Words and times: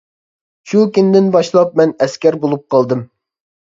شۇ 0.71 0.85
كۈندىن 0.95 1.29
باشلاپ 1.37 1.79
مەن 1.83 1.97
ئەسكەر 2.03 2.43
بولۇپ 2.43 2.69
قالدىم. 2.77 3.09